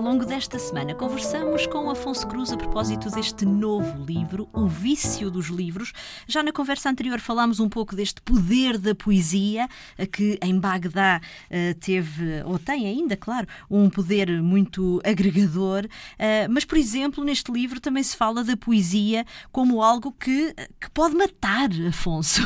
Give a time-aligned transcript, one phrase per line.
[0.00, 5.46] longo desta semana conversamos com Afonso Cruz a propósito deste novo livro, O Vício dos
[5.46, 5.92] Livros.
[6.26, 9.68] Já na conversa anterior falámos um pouco deste poder da poesia,
[10.12, 15.86] que em Bagdá eh, teve, ou tem ainda, claro, um poder muito agregador.
[16.18, 20.90] Eh, mas, por exemplo, neste livro também se fala da poesia como algo que, que
[20.90, 22.42] pode matar, Afonso.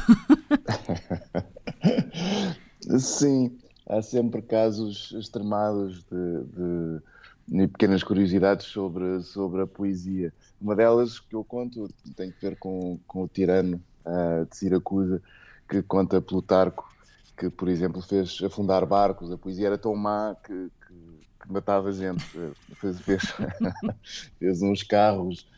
[2.99, 7.03] Sim, há sempre casos extremados de, de,
[7.51, 10.33] pequenas curiosidades sobre, sobre a poesia.
[10.61, 15.21] Uma delas que eu conto tem que ver com, com o tirano uh, de Siracusa,
[15.69, 16.89] que conta Plutarco,
[17.37, 19.33] que, por exemplo, fez afundar barcos.
[19.33, 20.95] A poesia era tão má que, que,
[21.43, 22.25] que matava gente.
[22.77, 23.23] Fez, fez,
[24.39, 25.49] fez uns carros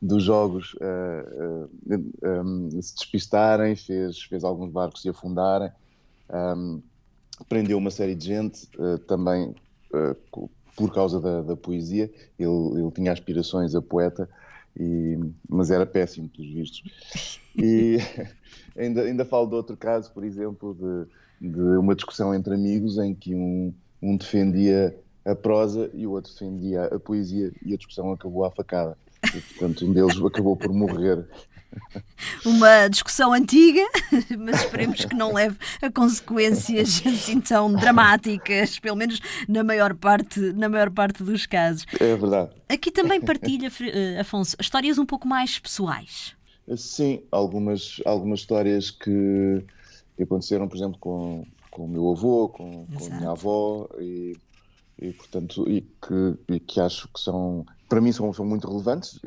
[0.00, 5.70] dos jogos uh, uh, um, se despistarem, fez, fez alguns barcos se afundarem.
[6.32, 6.80] Um,
[7.48, 9.54] prendeu uma série de gente uh, também
[10.80, 12.10] por causa da, da poesia.
[12.38, 14.26] Ele, ele, tinha aspirações a poeta,
[14.78, 16.82] e, mas era péssimo, pelos vistos.
[17.54, 17.98] E
[18.74, 23.14] ainda, ainda falo de outro caso, por exemplo, de, de uma discussão entre amigos em
[23.14, 28.10] que um, um defendia a prosa e o outro defendia a poesia e a discussão
[28.10, 28.96] acabou à facada.
[29.22, 31.26] E, portanto, um deles acabou por morrer
[32.44, 33.82] uma discussão antiga,
[34.38, 40.40] mas esperemos que não leve a consequências assim tão dramáticas, pelo menos na maior parte,
[40.52, 41.86] na maior parte dos casos.
[41.98, 42.50] É verdade.
[42.68, 46.34] Aqui também partilha, eh, Afonso, histórias um pouco mais pessoais.
[46.76, 49.64] Sim, algumas, algumas histórias que,
[50.16, 54.36] que aconteceram, por exemplo, com, com o meu avô, com, com a minha avó e,
[55.00, 59.18] e portanto, e que, e que acho que são, para mim são, são muito relevantes,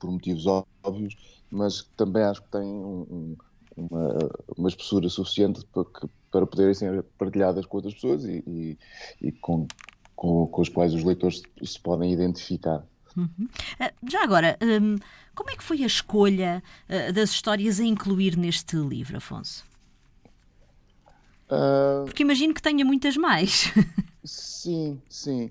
[0.00, 1.14] por motivos óbvios,
[1.50, 3.36] mas também acho que têm um,
[3.76, 4.18] uma,
[4.56, 8.78] uma espessura suficiente para, que, para poderem ser partilhadas com outras pessoas e, e,
[9.20, 9.68] e com,
[10.16, 12.84] com, com, os quais os leitores se podem identificar.
[13.16, 13.48] Uhum.
[13.78, 14.96] Ah, já agora, hum,
[15.34, 19.64] como é que foi a escolha ah, das histórias a incluir neste livro, Afonso?
[21.50, 22.04] Uh...
[22.04, 23.72] Porque imagino que tenha muitas mais.
[24.24, 25.50] sim, sim.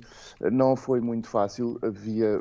[0.51, 1.77] Não foi muito fácil.
[1.81, 2.39] Havia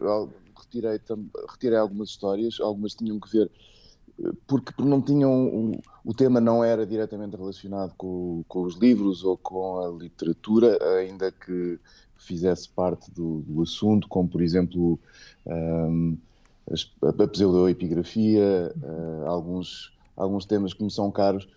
[0.69, 1.01] retirei,
[1.49, 3.51] retirei algumas histórias, algumas tinham que ver
[4.23, 9.37] eh, porque não tinham o, tema não era diretamente relacionado com, com, os livros ou
[9.37, 11.79] com a literatura, ainda que
[12.17, 14.99] fizesse parte do, do assunto, como por exemplo
[15.47, 16.17] um,
[16.71, 21.49] a, a pseudoepigrafia, uh, alguns, alguns temas que me são caros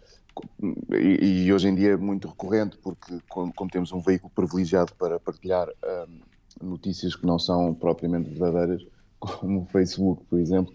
[0.91, 4.93] e, e, hoje em dia é muito recorrente porque como, como temos um veículo privilegiado
[4.95, 6.19] para partilhar um,
[6.61, 8.85] notícias que não são propriamente verdadeiras,
[9.21, 10.73] como o Facebook, por exemplo,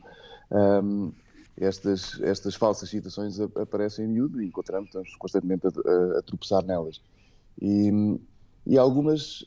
[0.51, 1.12] um,
[1.57, 6.65] estas, estas falsas citações aparecem em miúdo e encontramos, estamos constantemente a, a, a tropeçar
[6.65, 7.03] nelas.
[7.61, 7.91] E,
[8.67, 9.45] e, algumas,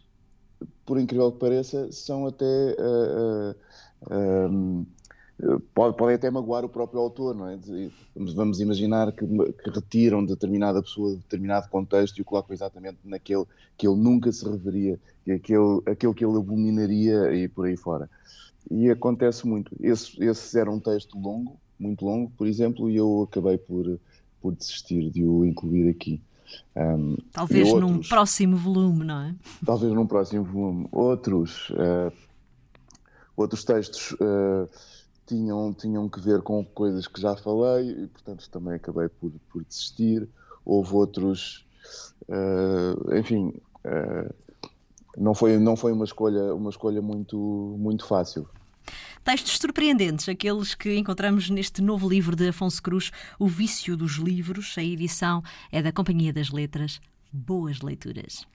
[0.85, 2.75] por incrível que pareça, são até.
[2.79, 3.55] Uh,
[4.11, 4.87] uh,
[5.73, 7.57] podem até magoar o próprio autor, não é?
[8.35, 13.45] Vamos imaginar que, que retiram determinada pessoa de determinado contexto e o colocam exatamente naquele
[13.77, 14.99] que ele nunca se reveria,
[15.33, 18.09] aquele, aquele que ele abominaria e por aí fora
[18.69, 19.75] e acontece muito.
[19.79, 23.99] Esse, esse era um texto longo, muito longo, por exemplo, e eu acabei por,
[24.41, 26.21] por desistir de o incluir aqui.
[26.75, 29.35] Um, talvez outros, num próximo volume, não é?
[29.65, 30.87] Talvez num próximo volume.
[30.91, 32.11] Outros, uh,
[33.35, 34.69] outros textos uh,
[35.25, 39.63] tinham, tinham que ver com coisas que já falei e, portanto, também acabei por, por
[39.63, 40.27] desistir.
[40.65, 41.65] Houve outros,
[42.27, 43.53] uh, enfim,
[45.17, 47.37] não foi, não foi uma escolha, uma escolha muito,
[47.79, 48.47] muito fácil.
[49.29, 54.75] Textos surpreendentes, aqueles que encontramos neste novo livro de Afonso Cruz, O Vício dos Livros.
[54.75, 56.99] A edição é da Companhia das Letras.
[57.31, 58.47] Boas leituras.